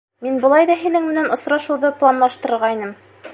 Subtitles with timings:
[0.27, 2.97] Мин былай ҙа һинең менән осрашыуҙы планлаштырғайным.